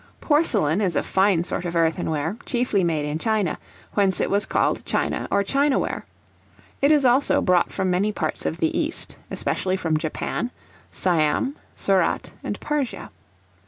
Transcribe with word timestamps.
Porcelain 0.19 0.81
is 0.81 0.95
a 0.95 1.03
fine 1.03 1.43
sort 1.43 1.63
of 1.63 1.75
earthenware, 1.75 2.35
chiefly 2.43 2.83
made 2.83 3.05
in 3.05 3.19
China, 3.19 3.59
whence 3.93 4.19
it 4.19 4.31
was 4.31 4.47
called 4.47 4.83
China 4.83 5.27
or 5.29 5.43
China 5.43 5.77
ware; 5.77 6.07
it 6.81 6.91
is 6.91 7.05
also 7.05 7.39
brought 7.39 7.71
from 7.71 7.91
many 7.91 8.11
parts 8.11 8.43
of 8.47 8.57
the 8.57 8.75
East, 8.75 9.15
especially 9.29 9.77
from 9.77 9.97
Japan, 9.97 10.49
Siam, 10.89 11.55
Surat, 11.75 12.31
and 12.43 12.59
Persia. 12.59 13.11